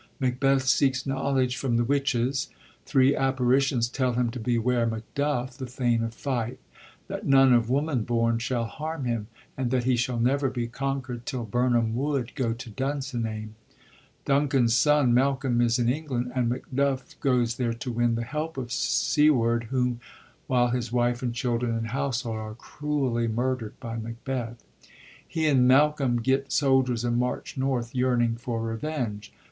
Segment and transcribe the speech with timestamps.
[0.19, 2.49] Macbeth seeks knowledge from the witches.
[2.87, 6.57] Three apparitions tell him to beware Macduff, the thane of Fife;
[7.07, 11.25] that none of woman bom shall harm him, and that he shall never be conquerd
[11.27, 13.53] till Bimam Wood go to Dunsinane.
[14.25, 18.71] Duncan's son Malcolm is in England, and Macduff goes thei'e to win the help of
[18.71, 19.67] Siward,
[20.47, 24.63] while his wife and children and household are cruelly murderd by Macbeth.
[25.27, 29.31] He and Malcolm get soldiers and march liorth, yearning for revenge.